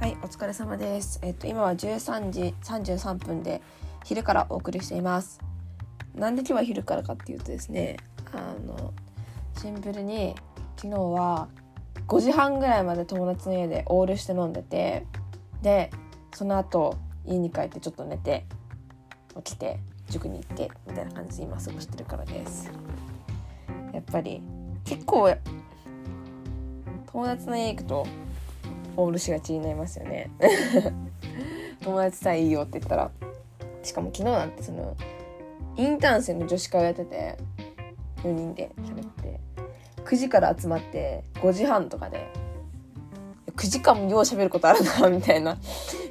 [0.00, 1.18] はい、お疲れ様です。
[1.22, 3.60] えっと、今は13時33分で
[4.04, 5.40] 昼からお送りしています。
[6.14, 7.96] なんで今日は昼からかっていうとですね、
[8.32, 8.94] あの、
[9.60, 10.36] シンプルに
[10.76, 11.48] 昨日は
[12.06, 15.04] 5時半ぐらいまで友達の家でオールして飲んでて、
[15.62, 15.90] で、
[16.32, 18.46] その後家に帰ってちょっと寝て、
[19.42, 19.80] 起きて、
[20.10, 22.70] 塾に行って、みたいな感じで今過ごしてるからです。
[23.92, 24.40] やっぱり
[24.84, 25.28] 結構
[27.10, 28.06] 友達の家行くと
[28.98, 30.28] オールしがちになりますよね。
[31.80, 33.10] 友達さえいいよって言ったら
[33.84, 34.96] しかも昨日なんてその
[35.76, 37.38] インターン生の女子会をやってて
[38.24, 39.40] 4人で喋って
[40.04, 42.28] 9時から集まって5時半とかで
[43.54, 45.56] 9時間もよう喋ることあるなみたいな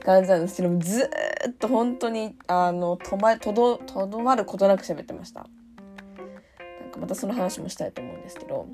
[0.06, 5.42] 感じなんですけどずーっと本当にあのとまとどとどまることなく喋ってました。
[5.42, 8.66] なんかまたその話もしたいと思うんですけど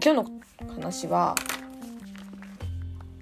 [0.00, 0.30] 今日
[0.62, 1.34] の話は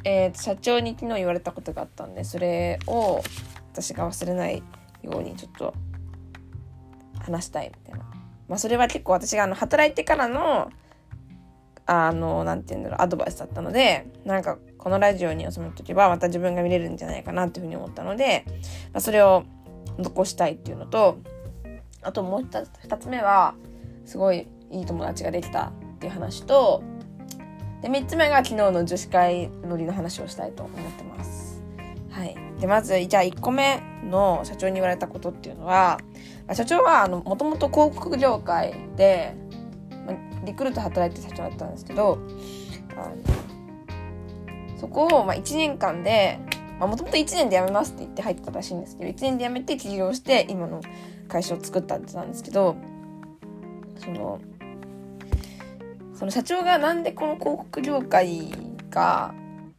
[0.04, 3.22] えー、社長に昨日言われたことがあったんでそれを
[3.72, 4.62] 私が忘れない
[5.02, 5.74] ようにちょっと
[7.20, 8.04] 話したいみたいな。
[8.48, 10.70] まあそれは結構私があの働いてからの
[11.86, 18.44] あのなんて言うんだろうアドバイスだったのでなんかこのラジオにその時はまた自分が見れるんじゃないかなというふうに思ったので、
[18.92, 19.44] まあ、それを
[19.98, 21.18] 残したいっていうのと
[22.02, 23.54] あともう2つ目は
[24.04, 26.82] すごいいい友達ができたっていう話と
[27.82, 31.60] で3つ目が昨日の女子会乗りの話をしたいと思ってます。
[32.10, 35.98] はい、でまずじゃあ1個目の社長に言われたことっていうのは
[36.52, 39.34] 社長はもともと広告業界で、
[40.44, 42.18] リクルート働いてる社長だったんですけど
[42.96, 46.38] あのそこをまあ1年間で
[46.78, 50.80] もともと1年で辞めますって言って入ってたらしいんですけど1年で辞めて起業して今の
[51.28, 52.76] 会社を作ったって言ってたんですけど
[53.98, 54.40] その
[56.22, 58.52] その社長がなんでこの広告業界
[58.90, 59.34] が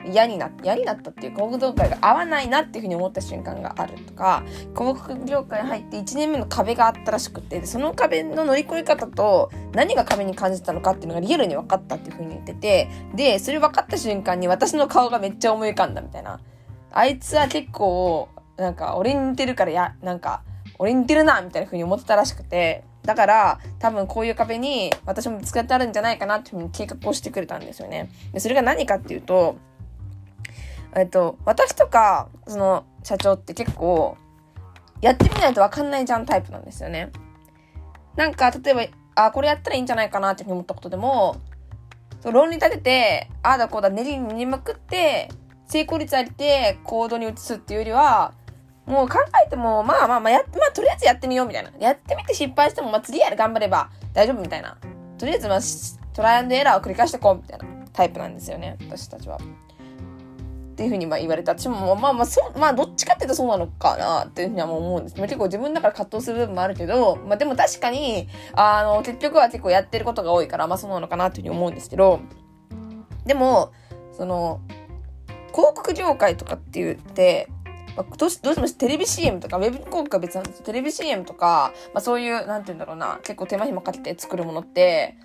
[0.06, 4.44] 嫌にな嫌になったっていう広告業界が合わないなっていうふうに思った瞬間があるとか
[4.78, 16.42] 広告業界入って1年目の壁があったらしくてその壁の乗り越え方と何が壁に感じたのかっていうのがリアルに分かったっていうふうに言っててでそれ分かった瞬間に私の顔がめっちゃ思い浮かんだみたいな。
[16.92, 18.28] あいつは結構
[18.58, 20.44] なんか俺に似てるからやなんか
[20.78, 28.10] 俺に似てるなみたいなふうに思ってたらしくてだから、多分こういう壁に私もぶつかってあるんじゃないかなっていうふうに計画をしてくれたんですよね。
[28.32, 29.58] で、それが何かっていうと、
[30.96, 34.18] えっと、私とか、その社長って結構、
[35.02, 37.12] やってみないとわかんないじゃんタイプなんですよね。
[38.16, 38.74] なんか、例え
[39.16, 41.36] ば、あ、これやったらいいんじゃないかなっていうふうに思ったことでも、
[42.24, 45.30] 論理立てて、ああだこうだ練りにまくって、
[45.68, 48.34] 成功率上げて行動に移すっていうよりは、
[48.86, 51.72] もう考えても、まあまあまあや、まあとりあえずやってみようみたいな。
[51.80, 54.78] やってみて失敗しても、まあ次やる頑張れば大丈夫みたいな。
[55.18, 55.60] とりあえずまあ
[56.14, 58.78] トライアンドエラーを繰り返してこうみたいなタイプなんですよね。
[58.82, 59.38] 私たちは。
[59.38, 61.54] っていうふうにまあ言われた。
[61.54, 65.18] 私もまあまあそう、まあどっちかっていうとそうなのかなっていうふうには思うんです。
[65.18, 72.20] まあ、結構自分だから葛藤する部分もあるけど、まあでも確かに、あの、結局は結構やってることが多いから、まあそうなのかなっていうふうに思うんですけど、
[73.26, 73.72] でも、
[74.18, 74.62] その、
[75.54, 77.50] 広告業界とかって言って、
[77.96, 80.66] まあ、どうしどうしてもテレビ CM とか、ウェブ広告は別なんですよ。
[80.66, 85.18] テレビ CM とか、まあそういう、なんて言うんだろうな、結構手間暇かけて作るものって、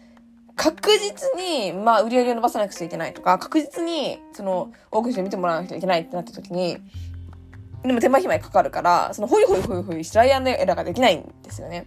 [0.57, 6.79] 確実に、まあ売り上げを伸ばさなくちゃいけないとか、確実に、その、多くの人に見てもらわなくちゃいけないってなった時に、
[7.85, 11.87] でも手間暇にかかるから、その、ほいほいほいほい、トライアンドエラーができないんですよね。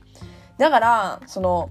[0.58, 1.70] だから、その、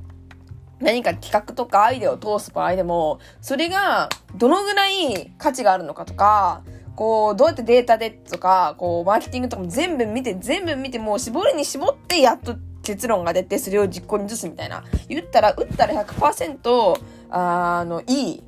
[0.80, 6.62] 何か企画とかアイデアを通す場合でも、それがどのぐらい価値があるのかとか、
[7.00, 14.84] こう、どうやってデータでとか、こう、マーケティングとかも全部見て、全部見て、もう絞りに絞って、やっと結論が出て、それを実行に移すみたいな。
[15.08, 17.00] 言ったら、打ったら100%、
[17.30, 18.44] あの、いい、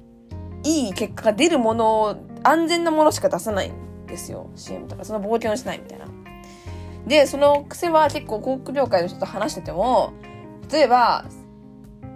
[0.64, 4.50] いい結果が出るものを、安全なものしか出さないんですよ。
[4.54, 6.04] CM とか、その冒険をしないみたいな。
[7.06, 10.12] で、その癖は結構広告業界の人と話してても、
[10.70, 11.24] 例えば、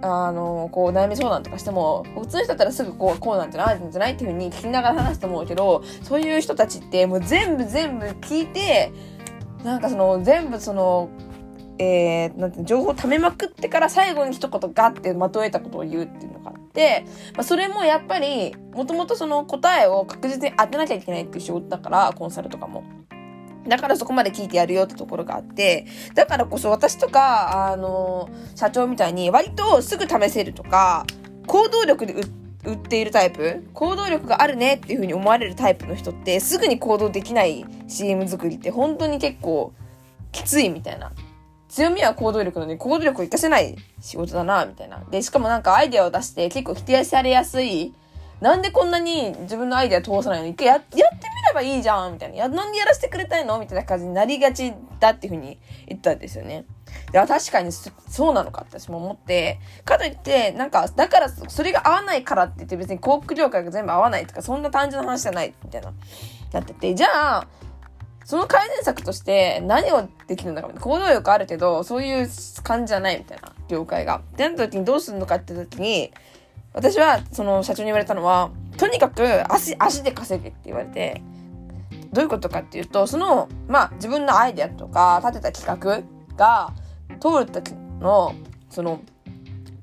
[0.03, 8.93] あの、こう、悩み相談とかしても、普通の人だったらすぐこう、こうなんじゃない、なんじゃないっていうふうに聞きながら話すと思うけど、そういう人たちってもう全部全部聞いて、
[9.65, 11.09] なんかその、全部その、
[11.79, 17.05] えー、なんて情報を貯めまくってから最後に一言ガッてまとえたことを言うっていうのがあって、
[17.35, 22.85] まあ、それもやっぱり、もともとその答えを確実に当てなきゃいけないっていう仕事だから、コンサルとかも。
[23.69, 31.07] だからそこまで聞いてやるよってところがあって、だからこそ私とか、あの、社長みたいに割とすぐ試せるとか、
[31.47, 32.15] 行動力で
[32.65, 39.73] 売っているタイプ行動力があるねっていう風に思われるタイプの人ってすぐに行動できない CM 作りって本当に結構
[40.33, 41.13] きついみたいな。
[41.69, 45.05] 強みは行動力なのに行動力を活かせない仕事だな、みたいな。
[45.11, 47.93] で、しかもなんかアイデアを出して結構否定されやすい。
[48.41, 52.49] なんでこんなに自分のアイデア通さないの一回ややってみればいいじゃんみたいな。
[52.49, 56.67] なんでやらせてくれたいのみたいな感じになりがちだっていうふうに言ったんですよね。
[57.13, 65.93] いや、確かにそうなのかって私も思って、かといって、なんか、だからそれが合わないからって言って別に航空業界が全部合わないとか、そんな単純な話じゃない、みたいな、
[66.53, 67.49] なってて、じゃあ、
[68.25, 72.29] その改善策として何をできるんだろう行動力あるけど、そういう
[72.65, 74.19] 感じじゃないみたいな、業界が。
[74.19, 76.13] ってなった時にどうするのかって時に、
[76.77, 81.23] 私はその社長に言われたのは、とにかく足、足で稼げって言われて、
[82.13, 86.05] どういうことかっていうと、その、まあ自分のアイデアとか立てた企
[86.37, 86.75] 画が
[87.19, 88.35] 通る時の、
[88.69, 89.01] その、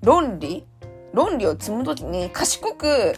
[0.03, 0.65] 論理
[1.13, 3.15] 論理を積む時に賢く、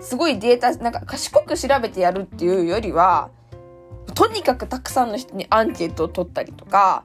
[0.00, 3.30] すごいデータ、なんか賢く調べてやるっていうよりは、
[4.14, 7.04] とにかくたくさんの人にアンケートを取ったりとか、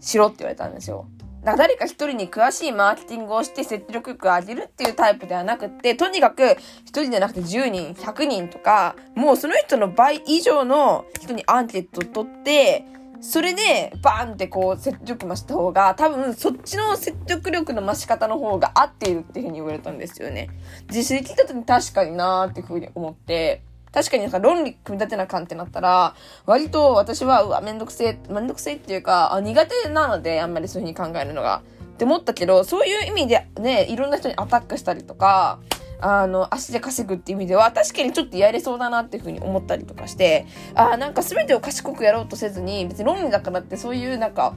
[0.00, 1.06] しろって言われたんですよ。
[1.44, 12.84] だか誰か一人に詳しいマーケティングをして説得力を上げるっていうタイプではなくて、とにかく一人じゃなくて10人、100人とか、もうその人の倍以上の人にアンケートを取って、
[13.22, 20.48] それでバーンってこう説得力増した方が、多分そっちの説得力の増し方の方が合っているっていうふうに言われたんですよね。
[20.88, 26.14] 実績聞いた時に確かになーっていうふうに思って、確かになんか論理組み立てな感ってなったら、
[26.46, 31.62] 割と私は、うわ、めんどくせえ、めんどくせえっていうか、あ苦手なので、あんまりそういう風に考えるのが。
[31.94, 35.58] って思ったけど、そういう意味でね、いろんな人にアタックしたりとか、
[36.00, 44.54] あの、足で稼ぐっていう意味では、確かにちょっとやれそうだなっていうふうに思ったりとかして、ああなんか全てを賢くやろうとせずに、別に論理だからってそういうなんか、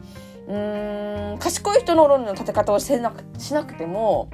[0.47, 4.29] うーん、賢い人の論理の立て方をしなくしなくても、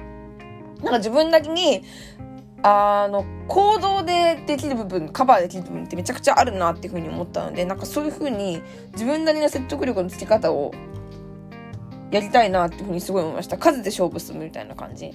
[0.82, 1.82] なんか自分だけに、
[2.62, 8.60] あの、行動でできる部分、カバーできる部分ってめちゃくちゃあるなっていうふうに思ったので、なんかそういうふうに
[8.92, 10.72] 自分なりの説得力のつけ方を
[12.10, 13.56] やりたいなっていうふうにすごい思いました。
[13.56, 15.12] 数で勝負するみたいな感じ。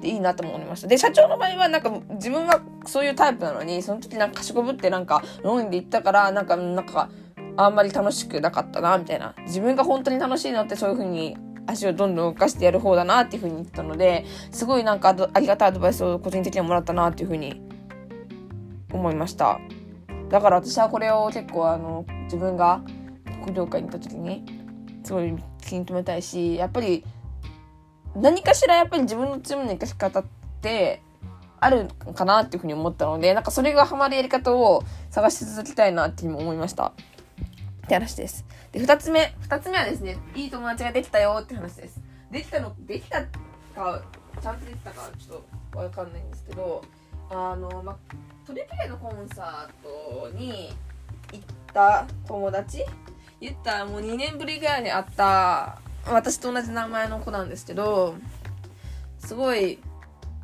[0.00, 0.86] でいいなと思いました。
[0.86, 7.08] で、社長の場合はなんか自分はそういうタイプなのに、その時なんか賢ぶってなんか論理で言ったから、なんか、なんか、
[7.56, 9.34] あんまり楽しくなかったな、みたいな。
[9.46, 17.62] 自分が本当に楽しいのってそういうふうに足をどんどん動かしてやる方だなっていうふうに言ったので、すごいなんかありがたいアドバイスを個人的にはもらったなっていうふうに
[18.92, 19.60] 思いました。
[20.28, 22.82] だから私はこれを結構あの、自分が
[23.44, 24.44] 国業界に行った時に、
[25.02, 27.04] すごい気に留めたいし、やっぱり
[28.16, 30.24] 何かしらやっぱり自分の強みの生かし方っ
[30.60, 31.02] て
[31.60, 36.92] あるかなっていうふうに思ったので、なんかそれがハマるやり方を探し続けたいなっていうふうに思いました。
[37.84, 38.44] って話です。
[38.72, 39.34] で、二つ目。
[39.40, 42.00] 二つ目はですね、いい友達ができたよって話です。
[42.30, 43.22] できたの、できた
[43.74, 44.02] か、
[44.42, 46.82] ちゃんとできたかちょっとわかんないんですけど、
[47.30, 47.96] あの、ま、
[48.46, 50.74] トリプレのコンサートに
[51.32, 52.84] 行った友達？
[53.40, 58.14] 言ったらもう2年ぶりぐらいに会った私と同じ名前の子なんですけど
[59.18, 59.78] すごい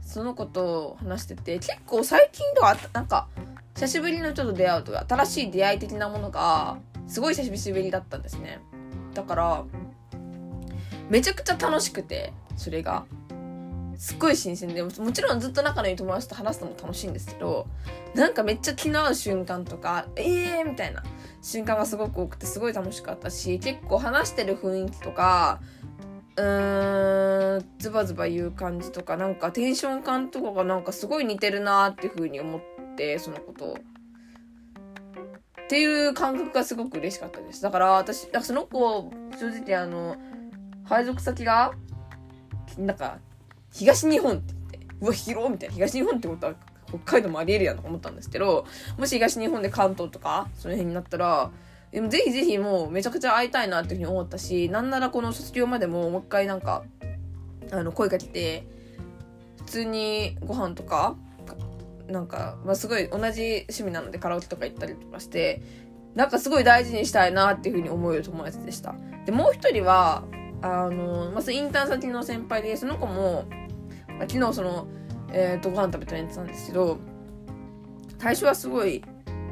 [0.03, 3.29] その子と話してて結構最近とかなんか
[3.75, 6.79] 久しぶりの人と出会うと新しい出会い的なものが
[7.11, 8.61] すごい久しぶりだったんですね。
[9.15, 9.65] だから
[11.09, 13.05] めちゃくちゃ楽しくてそれが。
[13.97, 17.67] すっごい新鮮でもちろんずっと仲のいい友達と話すのも楽しいんですけど
[18.15, 21.03] なんかめっちゃ気の合う瞬間とかええー、みたいな
[21.43, 25.61] 瞬間がすごく多くてすごい楽しかったし結構話してる雰囲気とか
[26.37, 32.61] うーんズバズバ言う感じとかなんかテンション感とかがなんかすごい似てるなっていう風に思っ
[32.97, 33.79] てそのことを。
[35.71, 40.17] っていう感覚がすごく嬉しかったですだから私だからその子正直あの
[40.83, 41.75] 配属先が
[42.77, 43.19] なんか
[43.71, 45.75] 東日本って言って、うわ、広みたいな。
[45.77, 46.55] 東日本ってことは
[46.89, 48.67] 北海道もありえるやんと思ったんですけど、
[48.99, 51.53] もし東日本で関東とか、その辺になったら、
[51.93, 56.83] でもぜひぜひもうめちゃくちゃ会いたいなっていうふうに思ったし、なんならこの卒業までももう一回なんか、
[57.71, 58.67] あの、声かけて、
[59.59, 61.17] 普通にご飯とか、
[62.11, 65.63] なんか、まあ、すごい同じ趣味なのでカラオケとか行ったりとかして、
[66.15, 68.95] なんかすごい大事にしたいなっていうふうに思える友達でした。
[69.27, 70.25] で、もう一人は、
[70.63, 73.45] あの、まず、あ、インターン先の先輩で、その子も、
[74.09, 74.89] まあ、昨日その、
[75.33, 76.99] え、ー、と、ご飯食べたやつなんですけど、
[78.19, 79.03] 最初はすごい、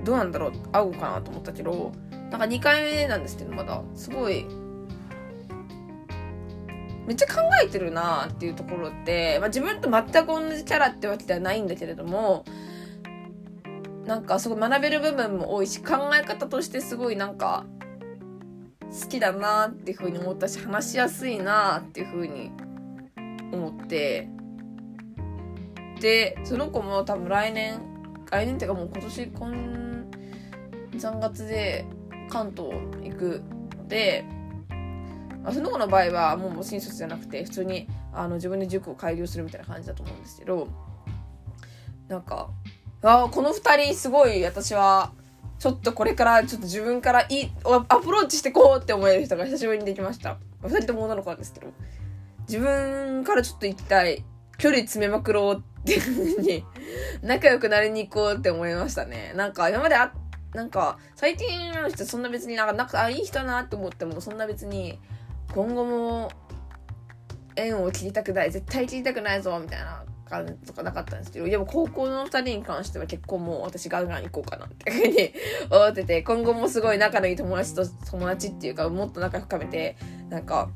[0.04, 1.92] どうなんだろう、合うかなと思ったけど、
[2.30, 4.46] なんか2回目なんですけど、まだ、すごい、
[7.08, 12.44] めっちゃ考えてるなっていうところって、まあ、自分と全く同じキャラってわけではないんだけれども、
[14.04, 17.64] なんかすごい学べる部分も多いし、考え方としてすごいなんか、
[18.90, 22.52] 好きだなっていうふうに思ったし、話しやすいなっていうふうに
[23.52, 24.28] 思って、
[26.00, 27.80] でその子も多分来年
[28.30, 29.50] 来年っていうかもう今年今
[30.92, 31.86] 3月で
[32.30, 32.70] 関東
[33.02, 33.42] 行く
[33.76, 34.24] ので
[35.52, 40.68] その子の場合はもう新卒じゃなくて普通にあの自分で塾を開業するみたいな感じだと思うんですけど
[42.08, 42.50] なんか
[43.02, 45.12] あこの2人すごい私は
[45.58, 50.38] ちょっとこれからちょっと自分からいいアプローチしてこうって思える人が久しぶりにできました。
[50.62, 51.68] 二人とも女の子なんですけど
[52.48, 54.24] 自分からちょっと行きたい
[54.56, 56.64] 距離詰めまくろうっていうふうに
[57.22, 59.32] 仲良くなりに行こうって思いましたね。
[59.36, 60.12] なんか今まであ
[60.54, 64.98] なんか最近の人そんな別になんか仲あいい人だなって思ってもそんな別に
[65.54, 66.30] 今後も
[67.56, 75.32] 縁を切りたくない絶対切りたくないぞみたいな感じとかなかったんですけどでも高校の2人に関しては結構もう私ガンガン行こうかなっていうふうに
[75.70, 79.96] 思ってて今後もすごい仲のいい友達と友達っていうかもっと仲深めて
[80.28, 80.70] なんか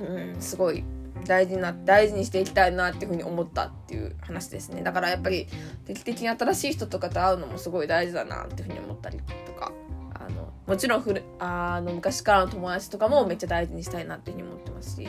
[0.00, 0.82] うんすごい
[1.26, 4.82] 大事な大事にしていきたいなっていうふうに思ったっていう話ですね。
[4.82, 5.46] だからやっぱり
[5.86, 9.72] 定期的に新しい人とかと会うのもすごい大事だなっていうふうに思ったりとか。
[10.66, 15.08] もちろんふるあの昔からの友達とかもめっちゃ大事にしたいなっていうふうに思ってますし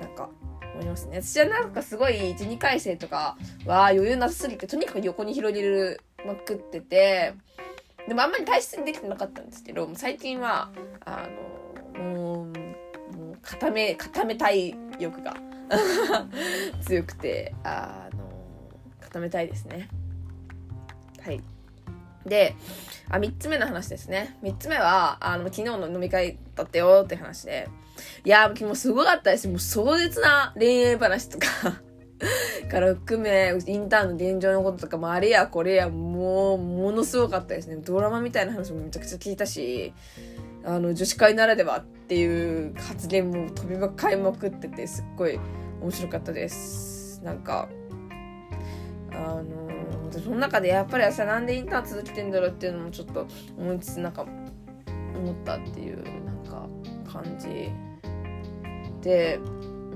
[0.00, 0.28] なんか
[0.74, 1.22] 思いますね。
[1.22, 3.36] 私はなんかすごい12回生とか
[3.66, 7.34] は余裕なさすぎてとにかく横に広げるまくってて
[8.08, 10.70] でもあんまり体質にできてなかったんですけど最近は
[11.04, 11.28] あ
[11.94, 15.36] のもうもう固め固めたい欲が
[16.82, 18.30] 強くてあの
[19.00, 19.88] 固めたいですね。
[21.22, 21.40] はい。
[22.26, 22.56] で
[23.10, 24.36] あ3つ目の話ですね。
[24.42, 27.68] 3つ目はあの昨日の飲み会だったよって話で。
[28.24, 29.48] いやもうすごかったです。
[29.48, 31.46] もう壮絶な恋愛話とか。
[32.70, 37.76] から含めインターンの現状のこととかもあれやこれやもうものすごかったですね。
[37.76, 39.92] ドラマみたいな話もめちゃくちゃ聞いたし
[40.64, 45.38] あの女子会ならではっていう発言も飛び交いまくっててすっごい
[45.80, 47.20] 面白かったです。
[47.22, 47.68] なんか
[49.10, 49.71] あの
[50.20, 53.26] その中でやっぱり朝なんでインターン続けてんだろうっていうのもちょっと
[53.56, 54.22] 思いつつなんか
[55.14, 56.68] 思ったっていうなんか
[57.10, 57.70] 感じ
[59.00, 59.40] でう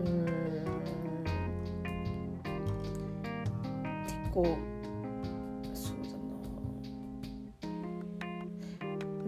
[0.09, 0.27] ん。
[4.07, 4.59] 結構
[5.73, 6.11] そうだ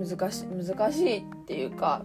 [0.00, 0.07] な。
[0.07, 2.04] 難しい難しいっていうか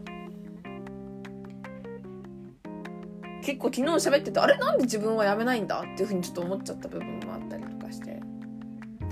[3.42, 7.73] 結構昨日喋っててあれなんで自分はやめないんだっていうふうにちょっと思っちゃった部分もあったり。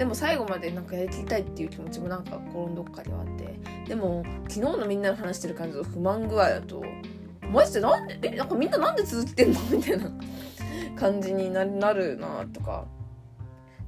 [0.01, 3.60] でも最後までなんかやりきりたいっていう気持ちもなんか心のどっかではあって。
[3.88, 6.84] でも昨日のみんなの話してる感じの不満具合だと
[7.51, 9.60] マジでなんでえなんかみんななんで続けてんの？
[9.70, 10.12] みたいな
[10.96, 12.86] 感じになるなとか。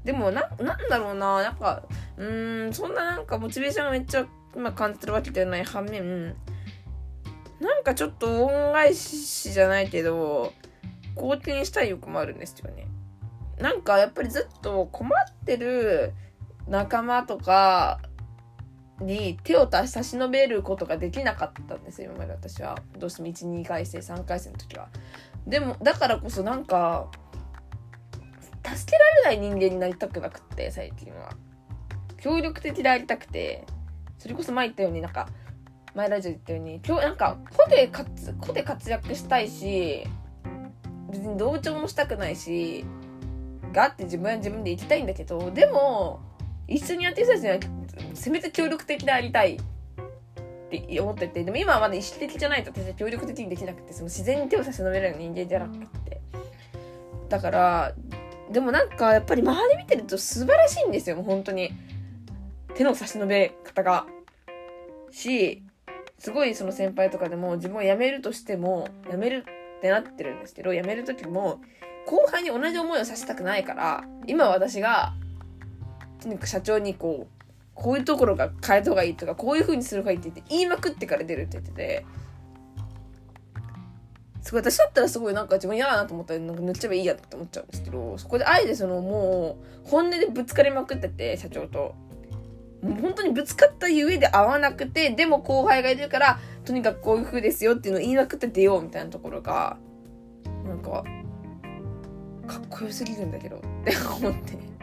[0.04, 1.42] でもななんだろうな。
[1.42, 1.82] なんか
[2.18, 2.24] う
[2.68, 6.36] んそんななんかモチベーションがめっちゃ今感じてるわけではない反面
[7.60, 10.54] なんかちょっと恩返しじゃないけど
[11.16, 12.86] 貢献したい欲もあるんですよね。
[13.64, 16.12] なんかやっぱりずっと困ってる
[16.68, 18.02] 仲間とか
[19.00, 22.78] に手を差し伸べることができなかったんですよ今まで私は。
[23.00, 24.90] どうしても12回生3回生の時は。
[25.48, 27.08] でもだからこそなんか
[28.66, 31.32] 助けられない人間になりたくなくって最近は。
[32.18, 33.66] 協力的でありたくて
[34.18, 35.30] それこそ前言ったようになんか
[35.96, 40.04] 前ラジオ言ったように今日なんか個で活個で活躍したいし
[41.10, 42.84] 別に同調もしたくないし
[43.74, 46.22] があって自分は自分で行きたいんだけどでも
[46.68, 47.60] 一緒にやってる人たちには
[48.14, 49.56] せめて協力的でありたい。
[49.56, 49.60] っ
[50.82, 56.22] て思っててでも今はまだ意識的じゃないと私は協力的にできなくてその自然に手を差し伸べられる人間じゃなくて。
[57.30, 57.94] だから
[58.52, 61.72] でもなんかやっぱり周り見てると素晴らしいんですよもう本当に。
[62.76, 64.08] 手の差し伸べ方が。
[65.12, 65.64] し
[66.18, 69.46] すごいその先輩とかでも自分を辞めるとしても辞める
[69.78, 71.62] ってなってるんですけど辞める時も
[72.06, 75.14] 後輩に同じ思いをさせたくないから今私が
[76.22, 77.44] とにかく社長にこう
[77.76, 82.06] こういうところが変えた方がいいとかこういう風にする方がいいって言って言いまくってから出るって言ってて
[84.42, 91.96] すごい私だったらすごいなんか自分嫌だなと思ったらなんか塗っちゃえばいいやって思っちゃうんですけどそこであえてそのもう本音でぶつかりまくってて社長と。
[92.84, 99.78] もう本当にぶつかったゆえで合わなくて、でも後輩がいるから、とにかくこういう風ですよっていうのを言いまくって出ようみたいなところが、
[100.68, 101.06] なんか、
[102.48, 104.74] かっこよすぎるんだけどって思って。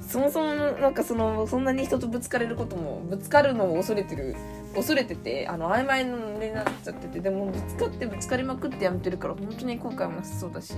[0.00, 4.34] そもそもなんかその、そんなに人とぶつかれることも、ぶつかるのを恐れてる、
[4.74, 10.74] 恐れてて、あの、曖昧になっちゃってて、でもぶつかってぶつかりまくってやめてるから、本当に後悔もなさそうだし、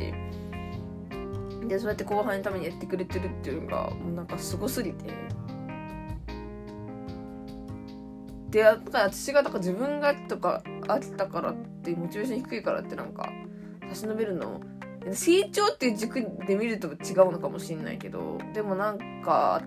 [1.66, 5.06] で、そうやって後輩のためにやってくれてるっていうのが、もうなんかすごすぎて、
[8.50, 13.32] でだから私がだから自分がとか飽きたからってモチベーション低いからってなんか
[13.88, 14.60] 差し伸べるの
[15.12, 19.62] 成長っていう軸で見ると違うのかもしんないけどでもなんか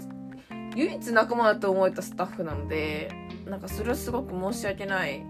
[0.76, 3.12] 唯一仲間だと思えたスタッフなので
[3.46, 5.24] なんかそれはすごく申し訳ない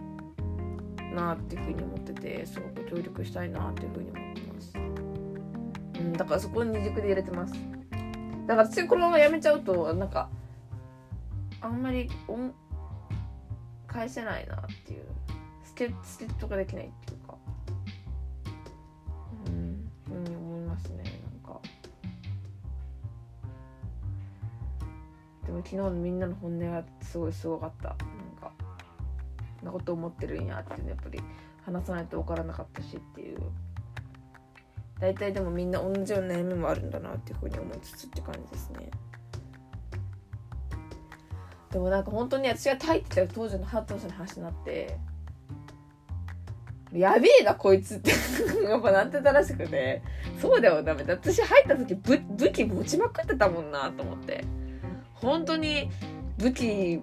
[1.14, 4.74] なっていうふうに思っててすごく協力したいなっていうふうに思ってます、
[6.00, 7.54] うん、だからそこに軸で入れてます。
[8.48, 10.30] だから私このままやめちゃうとなんか
[11.62, 12.10] あんまり
[13.88, 15.06] 返せないなっていう
[15.66, 17.15] 捨て捨てとかできないって
[25.66, 27.90] 昨日のみんなの本音がすごいすごかった。
[27.90, 27.98] なん
[28.40, 28.52] か
[29.64, 31.20] なこと思ってるんやっていうのやっぱり
[31.66, 33.40] 話さないと分からなかったしっていう。
[35.00, 38.90] 大体でもみんな同じような悩みもあるんだなっていうふうに思いつつって感じですね。
[41.72, 44.98] でもなんか本当に私が入ってた当時のハートの話になって
[46.94, 48.12] やべえなこいつって
[48.64, 50.02] やっぱなってたらしくて。
[50.40, 54.46] そうだよダメだ私入った時武武器持ちまくってたもんなと思って。
[55.16, 55.90] 本当に
[56.38, 57.02] 武器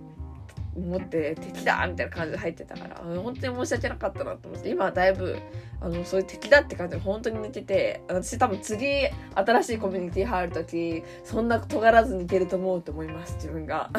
[0.79, 5.39] 持って敵だみたいな感じで入ってたから本当に申し訳なかったなと思って今はだいぶ
[5.81, 8.87] あのそういう敵だって感じで本当に寝てて私多分次
[9.35, 13.91] 新しいコミュニティ入る時そんな尖らずにいけると思うと思います自分が。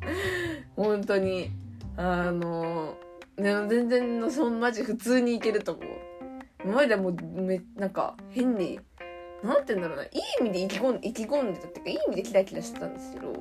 [0.76, 1.50] 本当に
[1.96, 2.94] あの
[3.36, 5.86] ね全然そんマジ普通にいけると思う。
[6.64, 8.80] 今までもめなんか変に
[9.42, 13.32] なんて言うんだろうないい意味で意気込ん意気込んでたっていうかいい意味でキラキラしてたんですけど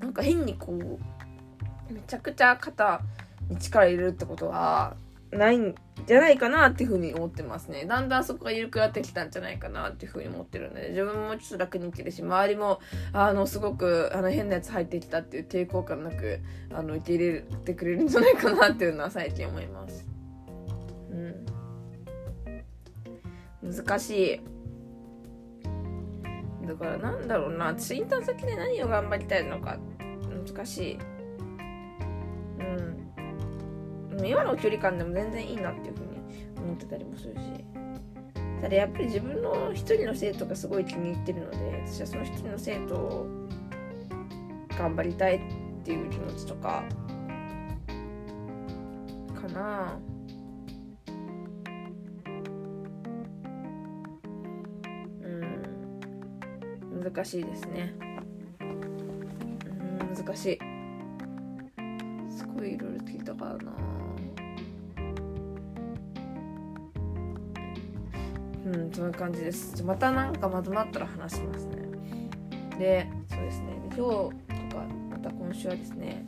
[0.00, 3.00] なんか変にこうめちゃくちゃ肩
[3.48, 4.96] に力入れるってことは
[5.30, 5.74] ないん
[6.06, 7.86] じゃないかなっていうふうに思ってますね。
[7.86, 12.80] だんだんそこが緩くなってきたんじゃないかなっていうふうに思ってるので、自分もちょっと楽にいけるし、周りも、
[13.12, 16.40] あの、すごく、あの、変なやつ入ってきたっていう抵抗感なく、
[16.72, 20.06] あの、受け入れてくれるんじゃないかなっていうのは最近思います。
[21.10, 21.14] う
[23.70, 23.72] ん。
[23.72, 24.53] 難しい。
[26.66, 29.78] だからなんだろうな、私インターン先で何を頑張りたいのか、
[30.46, 30.98] 難しい。
[32.58, 34.26] うん。
[34.26, 36.12] 今の距離感でも全然いいなっていうふうに
[36.56, 37.40] 思ってたりもするし。
[38.60, 43.26] ただやっぱり自分の一人の生徒がすごい気に入ってるので私はその一人の生徒を
[44.78, 45.40] 頑張りたいっ
[45.84, 46.82] ていう気持ちとか
[49.34, 49.98] かな。
[49.98, 50.13] う
[57.14, 57.94] 難しいですね。
[58.60, 60.58] うん難しい。
[62.28, 63.72] すごいいろいろ聞いたからな。
[68.66, 69.84] うんそういう感じです。
[69.84, 71.76] またなんかまとまったら話しますね。
[72.80, 73.66] でそうですね。
[73.84, 74.30] 今日と
[74.76, 76.26] かまた今週はですね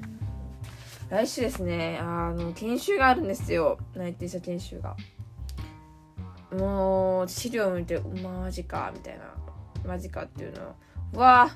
[1.11, 3.79] 来週ですねあの研修があるんですよ。
[3.97, 4.97] 内定者研修が。
[6.57, 9.46] もう資料を見てマジかみたいな。
[9.87, 11.51] マジかっていうのは。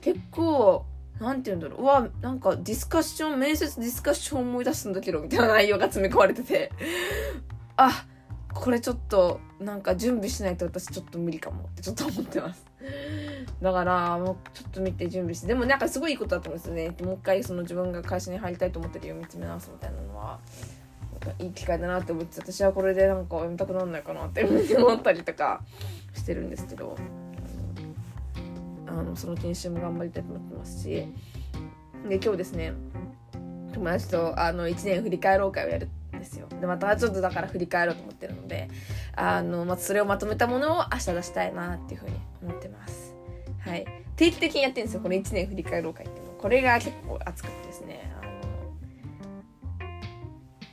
[0.00, 0.86] 結構
[1.20, 1.82] なんて言うんだろう。
[1.82, 6.70] うわ、なんかディスカッション、面接ディスカッション思い出すんだけど、みたいな内容が詰め込まれてて。
[7.76, 8.06] あ、
[8.54, 12.64] これちょっとなんか準備しないと私ちょっと無理かもってちょっと思ってます。
[13.60, 15.48] だからもうちょっと見て準備して。
[15.48, 16.94] でもなんかすごいいいことだと思うんですよね。
[17.04, 20.38] もう一回その自分が会社に入りたいと思ってるよ見つめ直すみたいなのは
[21.38, 25.62] いい機会だなって思って私はこれでなんかやめたくなんないかなって思ったりとか
[26.14, 26.96] してるんですけど。
[28.88, 31.12] あのその研修も頑張りたいと思ってますし。
[32.06, 32.72] で今日ですね
[33.72, 36.48] 友達とあの1年振り返ろう会をやるんですよ。
[36.60, 38.68] でまたちょっとだから振り返ろうと思ってるので
[39.14, 43.14] あの、まあ、それをまとめたものを明日出したいなっていうふうに思ってます。
[43.60, 43.86] はい。
[44.16, 46.32] 定期的にやってるんですよこの1年振り返ろう会っていうの。
[46.32, 48.30] これが結構熱くてですねあの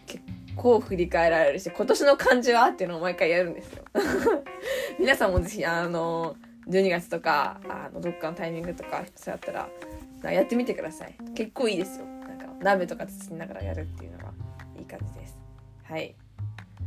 [0.07, 0.23] 結
[0.55, 3.83] 構振り返られるし今年の漢字はっていうのを毎回やるんですよ。
[4.99, 11.15] 皆さんもぜひあの12月とかあのどっかのタイミングとかそうやったらやってみてください。
[11.35, 12.05] 結構いいですよ。
[12.05, 14.33] なんか鍋とか包みながらやるっていうのは
[14.77, 15.37] いい感じです。
[15.83, 16.15] はい。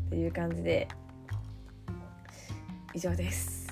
[0.09, 0.88] という感じで
[2.95, 3.69] 以上です。